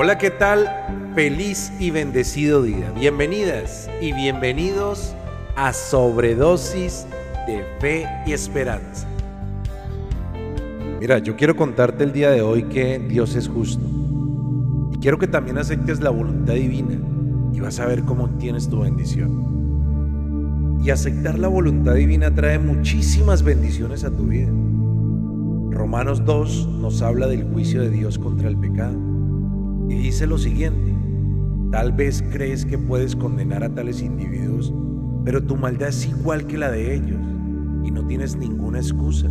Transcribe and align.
Hola, 0.00 0.16
¿qué 0.16 0.30
tal? 0.30 0.68
Feliz 1.16 1.72
y 1.80 1.90
bendecido 1.90 2.62
día. 2.62 2.92
Bienvenidas 2.92 3.90
y 4.00 4.12
bienvenidos 4.12 5.16
a 5.56 5.72
Sobredosis 5.72 7.04
de 7.48 7.64
Fe 7.80 8.06
y 8.24 8.32
Esperanza. 8.32 9.08
Mira, 11.00 11.18
yo 11.18 11.34
quiero 11.34 11.56
contarte 11.56 12.04
el 12.04 12.12
día 12.12 12.30
de 12.30 12.42
hoy 12.42 12.62
que 12.68 13.00
Dios 13.00 13.34
es 13.34 13.48
justo. 13.48 13.84
Y 14.92 14.98
quiero 14.98 15.18
que 15.18 15.26
también 15.26 15.58
aceptes 15.58 15.98
la 15.98 16.10
voluntad 16.10 16.54
divina 16.54 16.96
y 17.52 17.58
vas 17.58 17.80
a 17.80 17.86
ver 17.86 18.04
cómo 18.04 18.30
tienes 18.38 18.68
tu 18.68 18.82
bendición. 18.82 20.78
Y 20.80 20.90
aceptar 20.90 21.40
la 21.40 21.48
voluntad 21.48 21.94
divina 21.94 22.32
trae 22.32 22.60
muchísimas 22.60 23.42
bendiciones 23.42 24.04
a 24.04 24.12
tu 24.12 24.26
vida. 24.26 24.52
Romanos 25.76 26.24
2 26.24 26.68
nos 26.82 27.02
habla 27.02 27.26
del 27.26 27.50
juicio 27.50 27.82
de 27.82 27.90
Dios 27.90 28.16
contra 28.16 28.48
el 28.48 28.56
pecado. 28.56 29.07
Y 29.88 29.94
dice 29.94 30.26
lo 30.26 30.38
siguiente, 30.38 30.94
tal 31.70 31.92
vez 31.92 32.22
crees 32.30 32.64
que 32.64 32.78
puedes 32.78 33.16
condenar 33.16 33.64
a 33.64 33.74
tales 33.74 34.02
individuos, 34.02 34.72
pero 35.24 35.42
tu 35.42 35.56
maldad 35.56 35.88
es 35.88 36.06
igual 36.06 36.46
que 36.46 36.58
la 36.58 36.70
de 36.70 36.94
ellos 36.94 37.20
y 37.84 37.90
no 37.90 38.06
tienes 38.06 38.36
ninguna 38.36 38.78
excusa. 38.78 39.28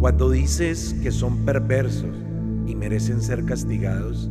Cuando 0.00 0.30
dices 0.30 0.94
que 1.02 1.10
son 1.10 1.44
perversos 1.44 2.14
y 2.66 2.74
merecen 2.74 3.20
ser 3.20 3.44
castigados, 3.44 4.30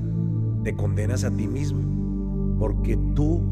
te 0.64 0.74
condenas 0.74 1.24
a 1.24 1.32
ti 1.32 1.48
mismo, 1.48 2.58
porque 2.60 2.98
tú 3.16 3.44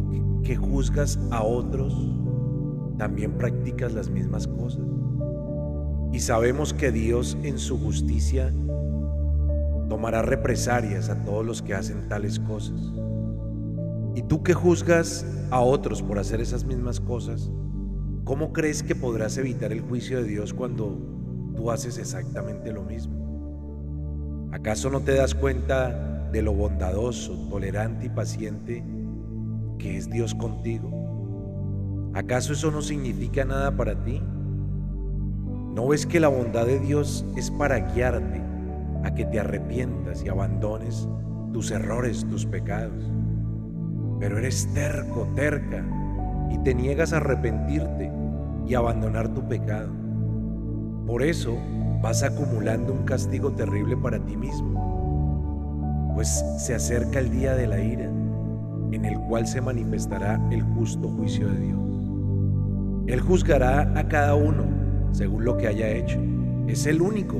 que 0.45 0.55
juzgas 0.55 1.19
a 1.31 1.43
otros, 1.43 1.93
también 2.97 3.31
practicas 3.33 3.93
las 3.93 4.09
mismas 4.09 4.47
cosas. 4.47 4.85
Y 6.13 6.19
sabemos 6.19 6.73
que 6.73 6.91
Dios 6.91 7.37
en 7.43 7.57
su 7.57 7.77
justicia 7.77 8.53
tomará 9.89 10.21
represalias 10.21 11.09
a 11.09 11.23
todos 11.23 11.45
los 11.45 11.61
que 11.61 11.73
hacen 11.73 12.07
tales 12.07 12.39
cosas. 12.39 12.79
Y 14.15 14.23
tú 14.23 14.43
que 14.43 14.53
juzgas 14.53 15.25
a 15.51 15.59
otros 15.59 16.01
por 16.01 16.19
hacer 16.19 16.41
esas 16.41 16.63
mismas 16.63 16.99
cosas, 16.99 17.51
¿cómo 18.23 18.53
crees 18.53 18.81
que 18.81 18.95
podrás 18.95 19.37
evitar 19.37 19.71
el 19.71 19.81
juicio 19.81 20.17
de 20.17 20.29
Dios 20.29 20.53
cuando 20.53 20.97
tú 21.55 21.69
haces 21.71 21.97
exactamente 21.97 22.71
lo 22.71 22.83
mismo? 22.83 24.49
¿Acaso 24.51 24.89
no 24.89 25.01
te 25.01 25.15
das 25.15 25.35
cuenta 25.35 26.29
de 26.31 26.41
lo 26.41 26.53
bondadoso, 26.53 27.33
tolerante 27.49 28.05
y 28.05 28.09
paciente 28.09 28.83
que 29.77 29.97
es 29.97 30.09
Dios 30.09 30.33
contigo? 30.33 32.11
¿Acaso 32.13 32.53
eso 32.53 32.71
no 32.71 32.81
significa 32.81 33.43
nada 33.43 33.75
para 33.75 34.01
ti? 34.03 34.21
¿No 35.75 35.89
ves 35.89 36.05
que 36.05 36.21
la 36.21 36.29
bondad 36.29 36.65
de 36.65 36.79
Dios 36.79 37.25
es 37.35 37.51
para 37.51 37.79
guiarte 37.93 38.44
a 39.05 39.13
que 39.13 39.25
te 39.25 39.39
arrepientas 39.39 40.23
y 40.23 40.29
abandones 40.29 41.07
tus 41.53 41.71
errores, 41.71 42.25
tus 42.29 42.45
pecados? 42.45 43.11
Pero 44.19 44.37
eres 44.39 44.67
terco, 44.73 45.27
terca, 45.35 45.85
y 46.51 46.57
te 46.59 46.73
niegas 46.73 47.13
a 47.13 47.17
arrepentirte 47.17 48.11
y 48.67 48.73
abandonar 48.73 49.33
tu 49.33 49.47
pecado. 49.47 49.91
Por 51.05 51.21
eso 51.21 51.57
vas 52.01 52.23
acumulando 52.23 52.93
un 52.93 53.03
castigo 53.03 53.51
terrible 53.51 53.95
para 53.97 54.19
ti 54.19 54.35
mismo, 54.35 56.11
pues 56.15 56.43
se 56.57 56.75
acerca 56.75 57.19
el 57.19 57.31
día 57.31 57.55
de 57.55 57.67
la 57.67 57.79
ira, 57.79 58.05
en 58.91 59.05
el 59.05 59.19
cual 59.21 59.47
se 59.47 59.61
manifestará 59.61 60.39
el 60.51 60.61
justo 60.61 61.09
juicio 61.09 61.47
de 61.47 61.59
Dios. 61.59 61.79
Él 63.07 63.21
juzgará 63.21 63.91
a 63.95 64.07
cada 64.07 64.35
uno 64.35 64.63
según 65.11 65.45
lo 65.45 65.57
que 65.57 65.67
haya 65.67 65.89
hecho. 65.89 66.19
Es 66.67 66.85
el 66.87 67.01
único. 67.01 67.37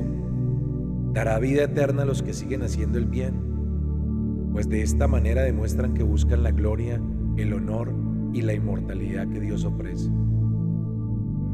Dará 1.15 1.39
vida 1.39 1.63
eterna 1.63 2.03
a 2.03 2.05
los 2.05 2.21
que 2.21 2.33
siguen 2.33 2.61
haciendo 2.61 2.97
el 2.97 3.05
bien, 3.05 4.49
pues 4.51 4.67
de 4.67 4.81
esta 4.81 5.07
manera 5.07 5.43
demuestran 5.43 5.93
que 5.93 6.03
buscan 6.03 6.43
la 6.43 6.51
gloria, 6.51 6.99
el 7.37 7.53
honor 7.53 7.93
y 8.33 8.41
la 8.41 8.53
inmortalidad 8.53 9.25
que 9.29 9.39
Dios 9.39 9.63
ofrece. 9.63 10.11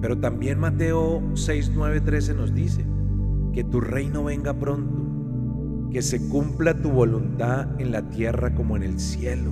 Pero 0.01 0.17
también 0.17 0.57
Mateo 0.57 1.21
6, 1.35 1.73
9, 1.75 2.01
13 2.01 2.33
nos 2.33 2.55
dice, 2.55 2.83
que 3.53 3.63
tu 3.63 3.81
reino 3.81 4.23
venga 4.23 4.55
pronto, 4.55 5.91
que 5.91 6.01
se 6.01 6.27
cumpla 6.27 6.81
tu 6.81 6.89
voluntad 6.89 7.79
en 7.79 7.91
la 7.91 8.09
tierra 8.09 8.55
como 8.55 8.75
en 8.77 8.81
el 8.81 8.99
cielo. 8.99 9.51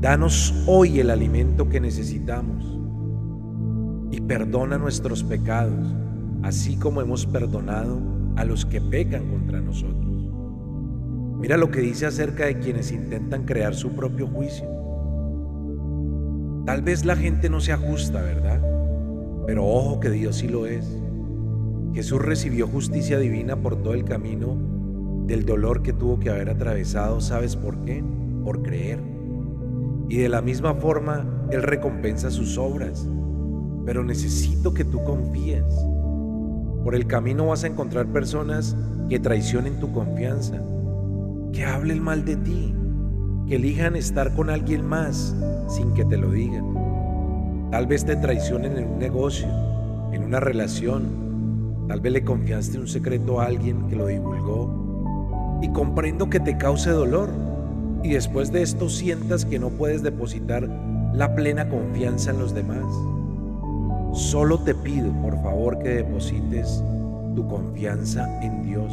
Danos 0.00 0.54
hoy 0.66 1.00
el 1.00 1.10
alimento 1.10 1.68
que 1.68 1.80
necesitamos 1.80 2.78
y 4.10 4.22
perdona 4.22 4.78
nuestros 4.78 5.22
pecados, 5.22 5.94
así 6.42 6.76
como 6.78 7.02
hemos 7.02 7.26
perdonado 7.26 8.21
a 8.36 8.44
los 8.44 8.64
que 8.64 8.80
pecan 8.80 9.28
contra 9.28 9.60
nosotros. 9.60 10.30
Mira 11.40 11.56
lo 11.56 11.70
que 11.70 11.80
dice 11.80 12.06
acerca 12.06 12.46
de 12.46 12.58
quienes 12.58 12.92
intentan 12.92 13.44
crear 13.44 13.74
su 13.74 13.90
propio 13.90 14.26
juicio. 14.26 14.68
Tal 16.64 16.82
vez 16.82 17.04
la 17.04 17.16
gente 17.16 17.50
no 17.50 17.60
se 17.60 17.72
ajusta, 17.72 18.22
¿verdad? 18.22 18.62
Pero 19.46 19.66
ojo 19.66 19.98
que 19.98 20.10
Dios 20.10 20.36
sí 20.36 20.48
lo 20.48 20.66
es. 20.66 20.86
Jesús 21.94 22.22
recibió 22.22 22.68
justicia 22.68 23.18
divina 23.18 23.56
por 23.56 23.82
todo 23.82 23.94
el 23.94 24.04
camino 24.04 24.56
del 25.26 25.44
dolor 25.44 25.82
que 25.82 25.92
tuvo 25.92 26.20
que 26.20 26.30
haber 26.30 26.48
atravesado. 26.48 27.20
¿Sabes 27.20 27.56
por 27.56 27.84
qué? 27.84 28.04
Por 28.44 28.62
creer. 28.62 29.00
Y 30.08 30.18
de 30.18 30.28
la 30.28 30.42
misma 30.42 30.74
forma, 30.74 31.26
Él 31.50 31.62
recompensa 31.62 32.30
sus 32.30 32.56
obras 32.56 33.08
pero 33.84 34.04
necesito 34.04 34.72
que 34.72 34.84
tú 34.84 35.02
confíes. 35.04 35.64
Por 36.84 36.94
el 36.94 37.06
camino 37.06 37.46
vas 37.46 37.64
a 37.64 37.68
encontrar 37.68 38.06
personas 38.06 38.76
que 39.08 39.20
traicionen 39.20 39.78
tu 39.78 39.92
confianza, 39.92 40.60
que 41.52 41.64
hablen 41.64 42.02
mal 42.02 42.24
de 42.24 42.36
ti, 42.36 42.74
que 43.46 43.56
elijan 43.56 43.94
estar 43.94 44.34
con 44.34 44.50
alguien 44.50 44.84
más 44.84 45.34
sin 45.68 45.94
que 45.94 46.04
te 46.04 46.16
lo 46.16 46.30
digan. 46.30 46.64
Tal 47.70 47.86
vez 47.86 48.04
te 48.04 48.16
traicionen 48.16 48.76
en 48.76 48.88
un 48.88 48.98
negocio, 48.98 49.48
en 50.12 50.24
una 50.24 50.40
relación, 50.40 51.86
tal 51.88 52.00
vez 52.00 52.12
le 52.12 52.24
confiaste 52.24 52.78
un 52.78 52.88
secreto 52.88 53.40
a 53.40 53.46
alguien 53.46 53.86
que 53.88 53.96
lo 53.96 54.06
divulgó 54.06 55.58
y 55.62 55.68
comprendo 55.68 56.28
que 56.28 56.40
te 56.40 56.56
cause 56.56 56.90
dolor 56.90 57.30
y 58.02 58.10
después 58.10 58.50
de 58.50 58.62
esto 58.62 58.88
sientas 58.88 59.44
que 59.44 59.58
no 59.58 59.70
puedes 59.70 60.02
depositar 60.02 60.68
la 61.14 61.34
plena 61.34 61.68
confianza 61.68 62.30
en 62.30 62.38
los 62.40 62.54
demás. 62.54 62.84
Solo 64.12 64.58
te 64.58 64.74
pido, 64.74 65.10
por 65.22 65.40
favor, 65.42 65.78
que 65.78 65.88
deposites 65.88 66.84
tu 67.34 67.48
confianza 67.48 68.42
en 68.42 68.62
Dios. 68.62 68.92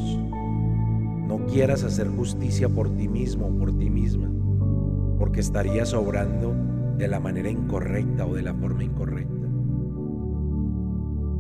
No 1.28 1.46
quieras 1.46 1.84
hacer 1.84 2.08
justicia 2.08 2.70
por 2.70 2.90
ti 2.96 3.10
mismo 3.10 3.48
o 3.48 3.58
por 3.58 3.78
ti 3.78 3.90
misma, 3.90 4.30
porque 5.18 5.42
estarías 5.42 5.94
obrando 5.94 6.56
de 6.98 7.08
la 7.08 7.20
manera 7.20 7.50
incorrecta 7.50 8.26
o 8.26 8.34
de 8.34 8.44
la 8.44 8.54
forma 8.54 8.84
incorrecta. 8.84 9.48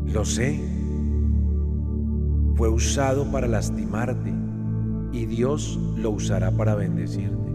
Lo 0.07 0.25
sé, 0.25 0.59
fue 2.55 2.67
usado 2.67 3.31
para 3.31 3.47
lastimarte 3.47 4.33
y 5.13 5.25
Dios 5.25 5.79
lo 5.95 6.11
usará 6.11 6.51
para 6.51 6.75
bendecirte. 6.75 7.49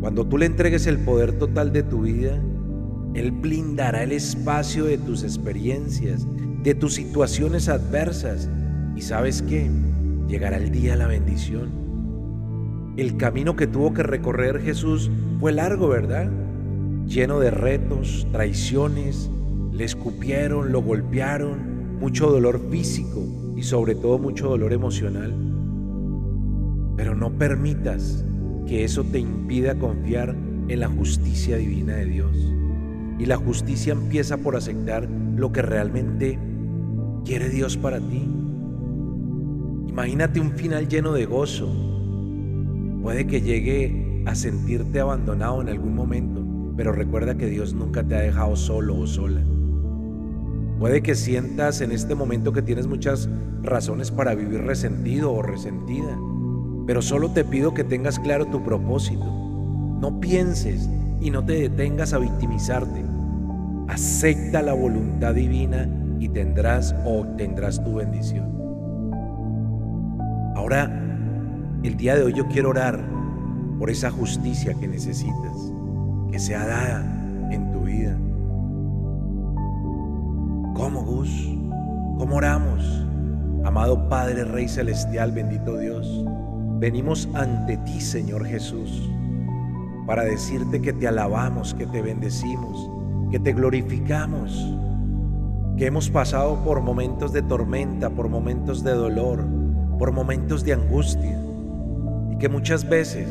Cuando 0.00 0.26
tú 0.26 0.36
le 0.38 0.46
entregues 0.46 0.86
el 0.88 0.98
poder 0.98 1.38
total 1.38 1.72
de 1.72 1.82
tu 1.84 2.02
vida, 2.02 2.42
él 3.16 3.30
blindará 3.30 4.02
el 4.02 4.12
espacio 4.12 4.84
de 4.84 4.98
tus 4.98 5.22
experiencias, 5.22 6.26
de 6.62 6.74
tus 6.74 6.94
situaciones 6.94 7.70
adversas. 7.70 8.50
¿Y 8.94 9.00
sabes 9.00 9.40
qué? 9.40 9.70
Llegará 10.28 10.58
el 10.58 10.70
día 10.70 10.92
de 10.92 10.98
la 10.98 11.06
bendición. 11.06 11.70
El 12.98 13.16
camino 13.16 13.56
que 13.56 13.66
tuvo 13.66 13.94
que 13.94 14.02
recorrer 14.02 14.60
Jesús 14.60 15.10
fue 15.40 15.52
largo, 15.52 15.88
¿verdad? 15.88 16.30
Lleno 17.06 17.40
de 17.40 17.50
retos, 17.50 18.26
traiciones, 18.32 19.30
le 19.72 19.84
escupieron, 19.84 20.70
lo 20.70 20.82
golpearon, 20.82 21.98
mucho 21.98 22.28
dolor 22.28 22.60
físico 22.70 23.22
y 23.56 23.62
sobre 23.62 23.94
todo 23.94 24.18
mucho 24.18 24.50
dolor 24.50 24.74
emocional. 24.74 25.34
Pero 26.98 27.14
no 27.14 27.30
permitas 27.30 28.26
que 28.66 28.84
eso 28.84 29.04
te 29.04 29.20
impida 29.20 29.78
confiar 29.78 30.36
en 30.68 30.80
la 30.80 30.88
justicia 30.88 31.56
divina 31.56 31.94
de 31.96 32.04
Dios. 32.04 32.56
Y 33.18 33.26
la 33.26 33.36
justicia 33.36 33.92
empieza 33.92 34.36
por 34.36 34.56
aceptar 34.56 35.08
lo 35.36 35.52
que 35.52 35.62
realmente 35.62 36.38
quiere 37.24 37.48
Dios 37.48 37.76
para 37.76 37.98
ti. 37.98 38.28
Imagínate 39.88 40.40
un 40.40 40.52
final 40.52 40.88
lleno 40.88 41.12
de 41.12 41.24
gozo. 41.24 41.68
Puede 43.02 43.26
que 43.26 43.40
llegue 43.40 44.22
a 44.26 44.34
sentirte 44.34 45.00
abandonado 45.00 45.62
en 45.62 45.68
algún 45.68 45.94
momento, 45.94 46.44
pero 46.76 46.92
recuerda 46.92 47.36
que 47.36 47.46
Dios 47.46 47.72
nunca 47.72 48.02
te 48.02 48.16
ha 48.16 48.20
dejado 48.20 48.56
solo 48.56 48.96
o 48.98 49.06
sola. 49.06 49.42
Puede 50.78 51.00
que 51.00 51.14
sientas 51.14 51.80
en 51.80 51.92
este 51.92 52.14
momento 52.14 52.52
que 52.52 52.60
tienes 52.60 52.86
muchas 52.86 53.30
razones 53.62 54.10
para 54.10 54.34
vivir 54.34 54.60
resentido 54.60 55.32
o 55.32 55.40
resentida, 55.40 56.18
pero 56.86 57.00
solo 57.00 57.30
te 57.30 57.44
pido 57.44 57.72
que 57.72 57.84
tengas 57.84 58.18
claro 58.18 58.44
tu 58.46 58.62
propósito. 58.62 59.24
No 60.00 60.20
pienses 60.20 60.90
y 61.20 61.30
no 61.30 61.44
te 61.44 61.54
detengas 61.54 62.12
a 62.12 62.18
victimizarte. 62.18 63.04
Acepta 63.88 64.62
la 64.62 64.72
voluntad 64.72 65.34
divina 65.34 65.88
y 66.18 66.28
tendrás 66.28 66.94
o 67.04 67.20
obtendrás 67.20 67.82
tu 67.82 67.94
bendición. 67.94 68.56
Ahora, 70.54 70.90
el 71.82 71.96
día 71.96 72.16
de 72.16 72.22
hoy 72.24 72.32
yo 72.32 72.46
quiero 72.48 72.70
orar 72.70 72.98
por 73.78 73.90
esa 73.90 74.10
justicia 74.10 74.74
que 74.74 74.88
necesitas, 74.88 75.72
que 76.30 76.38
sea 76.38 76.66
dada 76.66 77.04
en 77.50 77.70
tu 77.72 77.80
vida. 77.80 78.16
¿Cómo, 80.74 81.02
Gus? 81.04 81.56
¿Cómo 82.18 82.36
oramos? 82.36 83.06
Amado 83.64 84.08
Padre, 84.08 84.44
Rey 84.44 84.68
Celestial, 84.68 85.32
bendito 85.32 85.76
Dios, 85.78 86.24
venimos 86.78 87.28
ante 87.34 87.76
ti, 87.78 88.00
Señor 88.00 88.46
Jesús, 88.46 89.10
para 90.06 90.22
decirte 90.24 90.80
que 90.80 90.92
te 90.92 91.08
alabamos, 91.08 91.74
que 91.74 91.86
te 91.86 92.00
bendecimos, 92.00 92.88
que 93.30 93.40
te 93.40 93.52
glorificamos, 93.52 94.74
que 95.76 95.86
hemos 95.86 96.08
pasado 96.08 96.62
por 96.64 96.80
momentos 96.80 97.32
de 97.32 97.42
tormenta, 97.42 98.08
por 98.08 98.28
momentos 98.28 98.84
de 98.84 98.92
dolor, 98.92 99.44
por 99.98 100.12
momentos 100.12 100.64
de 100.64 100.74
angustia, 100.74 101.38
y 102.32 102.38
que 102.38 102.48
muchas 102.48 102.88
veces 102.88 103.28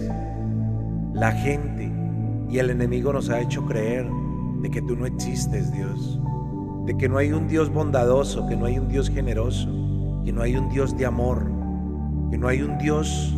la 1.13 1.31
gente 1.31 1.92
y 2.50 2.60
el 2.60 2.69
enemigo 2.69 3.13
nos 3.13 3.30
ha 3.30 3.39
hecho 3.39 3.66
creer 3.66 4.06
de 4.62 4.69
que 4.69 4.81
tú 4.81 4.95
no 4.95 5.06
existes, 5.06 5.71
Dios, 5.71 6.19
de 6.86 6.95
que 6.98 7.07
no 7.07 7.18
hay 7.18 7.31
un 7.31 7.48
Dios 7.48 7.71
bondadoso, 7.71 8.48
que 8.48 8.56
no 8.56 8.66
hay 8.66 8.78
un 8.78 8.89
Dios 8.89 9.10
generoso, 9.10 9.69
que 10.25 10.31
no 10.33 10.42
hay 10.42 10.56
un 10.56 10.69
Dios 10.69 10.98
de 10.98 11.06
amor, 11.06 11.50
que 12.30 12.38
no 12.38 12.48
hay 12.48 12.62
un 12.62 12.78
Dios 12.78 13.33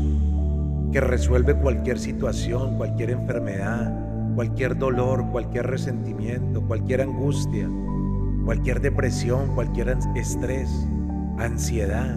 que 0.91 1.01
resuelve 1.01 1.55
cualquier 1.55 1.99
situación, 1.99 2.77
cualquier 2.77 3.11
enfermedad, 3.11 3.93
cualquier 4.35 4.77
dolor, 4.77 5.29
cualquier 5.31 5.67
resentimiento, 5.67 6.61
cualquier 6.61 7.01
angustia, 7.01 7.69
cualquier 8.45 8.81
depresión, 8.81 9.53
cualquier 9.55 9.97
estrés, 10.15 10.69
ansiedad, 11.37 12.15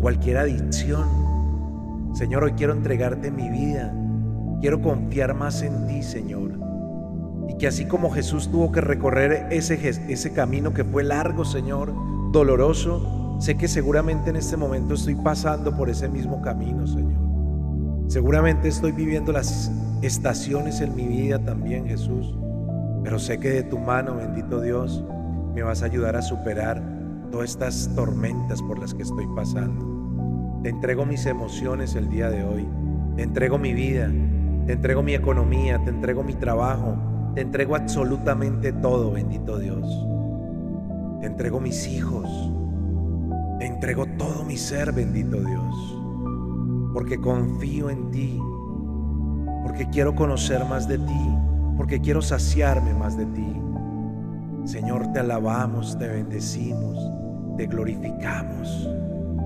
cualquier 0.00 0.38
adicción. 0.38 2.12
Señor, 2.14 2.44
hoy 2.44 2.52
quiero 2.52 2.72
entregarte 2.72 3.30
mi 3.30 3.48
vida. 3.48 3.94
Quiero 4.60 4.80
confiar 4.80 5.34
más 5.34 5.62
en 5.62 5.86
ti, 5.88 6.02
Señor. 6.02 6.52
Y 7.48 7.56
que 7.58 7.66
así 7.66 7.86
como 7.86 8.10
Jesús 8.10 8.50
tuvo 8.50 8.70
que 8.70 8.80
recorrer 8.80 9.48
ese, 9.50 9.74
ese 9.88 10.32
camino 10.32 10.72
que 10.72 10.84
fue 10.84 11.02
largo, 11.02 11.44
Señor, 11.44 11.92
doloroso, 12.30 13.18
Sé 13.42 13.56
que 13.56 13.66
seguramente 13.66 14.30
en 14.30 14.36
este 14.36 14.56
momento 14.56 14.94
estoy 14.94 15.16
pasando 15.16 15.76
por 15.76 15.90
ese 15.90 16.08
mismo 16.08 16.40
camino, 16.42 16.86
Señor. 16.86 17.31
Seguramente 18.12 18.68
estoy 18.68 18.92
viviendo 18.92 19.32
las 19.32 19.72
estaciones 20.02 20.82
en 20.82 20.94
mi 20.94 21.06
vida 21.06 21.38
también, 21.38 21.86
Jesús. 21.86 22.36
Pero 23.02 23.18
sé 23.18 23.40
que 23.40 23.48
de 23.48 23.62
tu 23.62 23.78
mano, 23.78 24.16
bendito 24.16 24.60
Dios, 24.60 25.02
me 25.54 25.62
vas 25.62 25.82
a 25.82 25.86
ayudar 25.86 26.16
a 26.16 26.20
superar 26.20 26.82
todas 27.30 27.48
estas 27.48 27.88
tormentas 27.94 28.60
por 28.60 28.78
las 28.78 28.92
que 28.92 29.04
estoy 29.04 29.24
pasando. 29.34 30.60
Te 30.62 30.68
entrego 30.68 31.06
mis 31.06 31.24
emociones 31.24 31.94
el 31.94 32.10
día 32.10 32.28
de 32.28 32.44
hoy. 32.44 32.68
Te 33.16 33.22
entrego 33.22 33.56
mi 33.56 33.72
vida. 33.72 34.10
Te 34.66 34.74
entrego 34.74 35.02
mi 35.02 35.14
economía. 35.14 35.82
Te 35.82 35.88
entrego 35.88 36.22
mi 36.22 36.34
trabajo. 36.34 36.94
Te 37.34 37.40
entrego 37.40 37.76
absolutamente 37.76 38.74
todo, 38.74 39.12
bendito 39.12 39.58
Dios. 39.58 39.86
Te 41.22 41.28
entrego 41.28 41.60
mis 41.60 41.88
hijos. 41.88 42.28
Te 43.58 43.64
entrego 43.64 44.04
todo 44.18 44.44
mi 44.44 44.58
ser, 44.58 44.92
bendito 44.92 45.40
Dios, 45.40 46.01
porque 46.92 47.18
confío 47.18 47.90
en 47.90 48.10
ti, 48.10 48.38
porque 49.62 49.88
quiero 49.90 50.14
conocer 50.14 50.64
más 50.64 50.86
de 50.86 50.98
ti, 50.98 51.36
porque 51.76 52.00
quiero 52.00 52.20
saciarme 52.20 52.94
más 52.94 53.16
de 53.16 53.26
ti. 53.26 53.62
Señor, 54.64 55.12
te 55.12 55.20
alabamos, 55.20 55.98
te 55.98 56.06
bendecimos, 56.06 56.98
te 57.56 57.66
glorificamos 57.66 58.88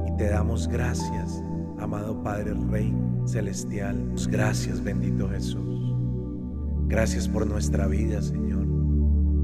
y 0.09 0.17
te 0.17 0.29
damos 0.29 0.69
gracias, 0.69 1.43
amado 1.79 2.23
Padre 2.23 2.55
Rey 2.71 2.95
Celestial. 3.27 4.13
Gracias, 4.29 4.83
bendito 4.83 5.29
Jesús. 5.29 5.95
Gracias 6.89 7.29
por 7.29 7.47
nuestra 7.47 7.87
vida, 7.87 8.21
Señor. 8.23 8.67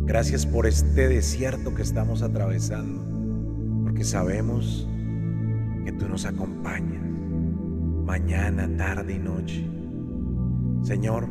Gracias 0.05 0.45
por 0.45 0.67
este 0.67 1.09
desierto 1.09 1.75
que 1.75 1.83
estamos 1.83 2.23
atravesando 2.23 3.03
porque 3.85 4.05
sabemos 4.05 4.89
que 5.85 5.93
tú 5.93 6.09
nos 6.09 6.25
acompañas 6.25 7.12
mañana, 8.05 8.69
tarde 8.77 9.15
y 9.15 9.19
noche. 9.19 9.69
Señor, 10.83 11.29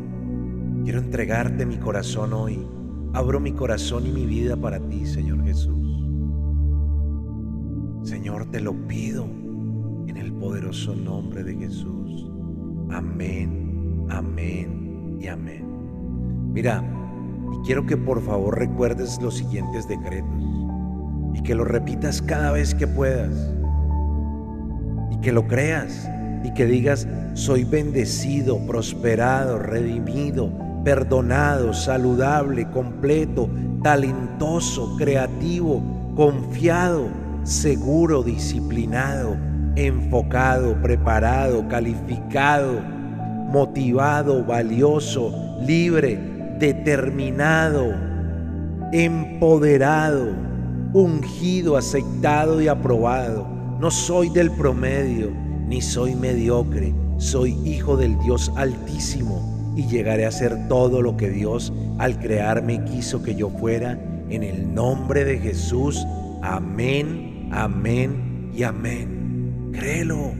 quiero 0.83 0.99
entregarte 0.99 1.65
mi 1.65 1.77
corazón 1.77 2.33
hoy. 2.33 2.65
Abro 3.13 3.39
mi 3.39 3.51
corazón 3.51 4.07
y 4.07 4.11
mi 4.11 4.25
vida 4.25 4.55
para 4.55 4.79
ti, 4.79 5.05
Señor 5.05 5.43
Jesús. 5.43 5.81
Señor, 8.03 8.45
te 8.51 8.61
lo 8.61 8.73
pido 8.87 9.25
en 10.07 10.17
el 10.17 10.33
poderoso 10.33 10.95
nombre 10.95 11.43
de 11.43 11.55
Jesús. 11.55 12.31
Amén, 12.89 14.05
amén 14.09 15.17
y 15.19 15.27
amén. 15.27 15.65
Mira, 16.53 16.83
y 17.53 17.65
quiero 17.65 17.85
que 17.85 17.97
por 17.97 18.21
favor 18.21 18.57
recuerdes 18.57 19.21
los 19.21 19.35
siguientes 19.37 19.87
decretos 19.87 20.43
y 21.33 21.43
que 21.43 21.53
lo 21.53 21.65
repitas 21.65 22.21
cada 22.21 22.51
vez 22.51 22.73
que 22.73 22.87
puedas 22.87 23.53
y 25.11 25.17
que 25.19 25.31
lo 25.31 25.47
creas 25.47 26.09
y 26.43 26.51
que 26.53 26.65
digas, 26.65 27.07
soy 27.33 27.63
bendecido, 27.63 28.59
prosperado, 28.65 29.59
redimido, 29.59 30.51
perdonado, 30.83 31.73
saludable, 31.73 32.69
completo, 32.69 33.49
talentoso, 33.83 34.95
creativo, 34.97 35.81
confiado, 36.15 37.07
seguro, 37.43 38.23
disciplinado, 38.23 39.37
enfocado, 39.75 40.81
preparado, 40.81 41.67
calificado, 41.67 42.81
motivado, 43.49 44.43
valioso, 44.43 45.57
libre, 45.65 46.19
determinado, 46.59 47.93
empoderado 48.91 50.51
ungido, 50.93 51.77
aceptado 51.77 52.61
y 52.61 52.67
aprobado. 52.67 53.47
No 53.79 53.89
soy 53.91 54.29
del 54.29 54.51
promedio, 54.51 55.31
ni 55.71 55.81
soy 55.81 56.15
mediocre. 56.15 56.93
Soy 57.17 57.51
hijo 57.63 57.95
del 57.95 58.19
Dios 58.19 58.51
altísimo 58.57 59.73
y 59.77 59.87
llegaré 59.87 60.25
a 60.25 60.31
ser 60.31 60.67
todo 60.67 61.01
lo 61.01 61.15
que 61.15 61.29
Dios 61.29 61.71
al 61.97 62.19
crearme 62.19 62.83
quiso 62.83 63.23
que 63.23 63.35
yo 63.35 63.49
fuera. 63.49 63.97
En 64.29 64.43
el 64.43 64.73
nombre 64.75 65.23
de 65.23 65.39
Jesús. 65.39 66.05
Amén, 66.41 67.47
amén 67.53 68.51
y 68.53 68.63
amén. 68.63 69.71
Créelo, 69.71 70.33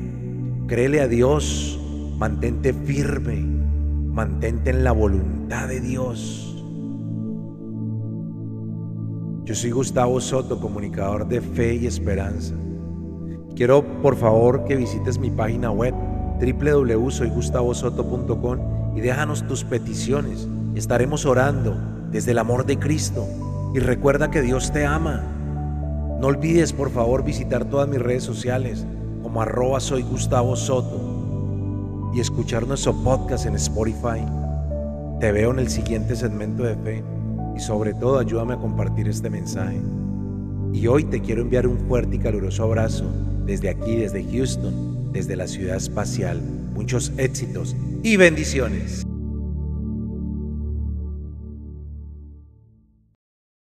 créele 0.67 0.99
a 0.99 1.07
Dios. 1.07 1.79
Mantente 2.17 2.73
firme, 2.73 3.37
mantente 3.37 4.71
en 4.71 4.83
la 4.83 4.91
voluntad 4.91 5.69
de 5.69 5.79
Dios. 5.79 6.61
Yo 9.45 9.55
soy 9.55 9.71
Gustavo 9.71 10.19
Soto, 10.19 10.59
comunicador 10.59 11.25
de 11.25 11.39
Fe 11.39 11.75
y 11.75 11.87
Esperanza. 11.87 12.53
Quiero 13.61 13.85
por 14.01 14.15
favor 14.15 14.65
que 14.65 14.75
visites 14.75 15.19
mi 15.19 15.29
página 15.29 15.69
web 15.69 15.93
www.soygustavosoto.com 16.39 18.97
y 18.97 19.01
déjanos 19.01 19.47
tus 19.47 19.63
peticiones. 19.63 20.47
Estaremos 20.73 21.27
orando 21.27 21.77
desde 22.09 22.31
el 22.31 22.39
amor 22.39 22.65
de 22.65 22.79
Cristo. 22.79 23.23
Y 23.75 23.79
recuerda 23.79 24.31
que 24.31 24.41
Dios 24.41 24.71
te 24.71 24.83
ama. 24.83 25.21
No 26.19 26.25
olvides 26.25 26.73
por 26.73 26.89
favor 26.89 27.23
visitar 27.23 27.65
todas 27.65 27.87
mis 27.87 28.01
redes 28.01 28.23
sociales 28.23 28.83
como 29.21 29.43
arroba 29.43 29.79
soy 29.79 30.03
Soto 30.55 32.09
y 32.15 32.19
escuchar 32.19 32.65
nuestro 32.65 32.95
podcast 33.03 33.45
en 33.45 33.53
Spotify. 33.57 34.25
Te 35.19 35.31
veo 35.31 35.51
en 35.51 35.59
el 35.59 35.69
siguiente 35.69 36.15
segmento 36.15 36.63
de 36.63 36.77
fe 36.77 37.03
y 37.55 37.59
sobre 37.59 37.93
todo 37.93 38.17
ayúdame 38.17 38.55
a 38.55 38.57
compartir 38.57 39.07
este 39.07 39.29
mensaje. 39.29 39.79
Y 40.73 40.87
hoy 40.87 41.03
te 41.03 41.21
quiero 41.21 41.43
enviar 41.43 41.67
un 41.67 41.77
fuerte 41.87 42.15
y 42.15 42.19
caluroso 42.19 42.63
abrazo 42.63 43.05
desde 43.51 43.69
aquí, 43.69 43.97
desde 43.97 44.23
Houston, 44.31 45.11
desde 45.11 45.35
la 45.35 45.45
ciudad 45.45 45.75
espacial. 45.75 46.41
Muchos 46.73 47.11
éxitos 47.17 47.75
y 48.01 48.15
bendiciones. 48.15 49.05